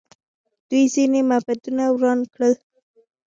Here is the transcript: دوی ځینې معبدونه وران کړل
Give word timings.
دوی 0.69 0.83
ځینې 0.93 1.19
معبدونه 1.29 1.83
وران 1.91 2.19
کړل 2.33 2.53